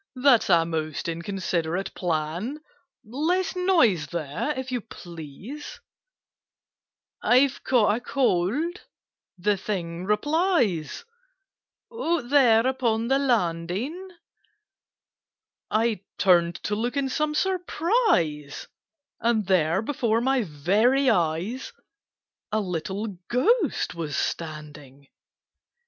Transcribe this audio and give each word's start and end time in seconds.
That's 0.15 0.49
a 0.49 0.65
most 0.65 1.07
inconsiderate 1.07 1.93
plan. 1.93 2.59
Less 3.05 3.55
noise 3.55 4.07
there, 4.07 4.49
if 4.59 4.71
you 4.71 4.81
please!" 4.81 5.79
[Picture: 7.21 7.21
The 7.21 7.21
Thing 7.21 7.21
standing 7.21 7.21
by 7.21 7.29
chair] 7.29 7.35
"I've 7.35 7.63
caught 7.63 7.95
a 7.97 8.01
cold," 8.01 8.81
the 9.37 9.57
Thing 9.57 10.05
replies, 10.05 11.05
"Out 11.93 12.29
there 12.29 12.65
upon 12.65 13.09
the 13.09 13.19
landing." 13.19 14.09
I 15.69 15.99
turned 16.17 16.55
to 16.63 16.73
look 16.73 16.97
in 16.97 17.07
some 17.07 17.35
surprise, 17.35 18.67
And 19.19 19.45
there, 19.45 19.83
before 19.83 20.19
my 20.19 20.41
very 20.41 21.11
eyes, 21.11 21.73
A 22.51 22.59
little 22.59 23.19
Ghost 23.29 23.93
was 23.93 24.17
standing! 24.17 25.09